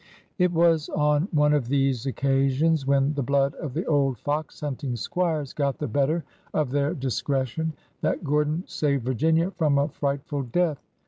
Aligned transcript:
It 0.39 0.51
was 0.51 0.89
on 0.89 1.27
one 1.31 1.53
of 1.53 1.67
these 1.67 2.07
occasions, 2.07 2.87
when 2.87 3.13
the 3.13 3.21
blood 3.21 3.53
of 3.53 3.75
the 3.75 3.85
old 3.85 4.17
fox 4.17 4.59
hunting 4.61 4.95
squires 4.95 5.53
got 5.53 5.77
the 5.77 5.87
better 5.87 6.23
of 6.55 6.71
their 6.71 6.95
dis 6.95 7.21
cretion, 7.21 7.73
that 8.01 8.23
Gordon 8.23 8.63
saved 8.65 9.05
Virginia 9.05 9.51
from 9.51 9.77
a 9.77 9.89
frightful 9.89 10.41
death. 10.41 10.81